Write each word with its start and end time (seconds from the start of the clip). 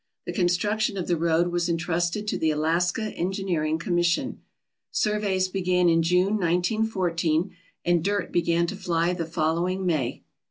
The 0.25 0.33
construction 0.33 0.97
of 0.97 1.05
the 1.07 1.15
road 1.15 1.49
was 1.49 1.69
entrusted 1.69 2.27
to 2.27 2.37
the 2.39 2.49
Alaska 2.49 3.11
Engineering 3.13 3.77
Commission. 3.77 4.41
Sur 4.89 5.19
veys 5.19 5.47
began 5.47 5.89
in 5.89 6.01
June, 6.01 6.37
1914, 6.39 7.55
and 7.85 8.03
dirt 8.03 8.31
began 8.31 8.65
to 8.65 8.75
fly 8.75 9.13
the 9.13 9.27
follow 9.27 9.69
ing 9.69 9.85
May. 9.85 10.23